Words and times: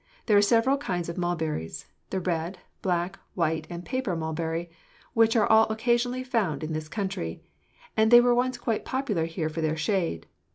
There 0.25 0.35
are 0.35 0.41
several 0.41 0.77
kinds 0.77 1.09
of 1.09 1.17
mulberries 1.19 1.85
the 2.09 2.19
red, 2.19 2.57
black, 2.81 3.19
white 3.35 3.67
and 3.69 3.85
paper 3.85 4.15
mulberry, 4.15 4.71
which 5.13 5.35
are 5.35 5.45
all 5.45 5.67
occasionally 5.71 6.23
found 6.23 6.63
in 6.63 6.73
this 6.73 6.89
country, 6.89 7.43
and 7.95 8.09
they 8.09 8.19
were 8.19 8.33
once 8.33 8.57
quite 8.57 8.83
popular 8.83 9.25
here 9.25 9.47
for 9.47 9.61
their 9.61 9.77
shade. 9.77 10.25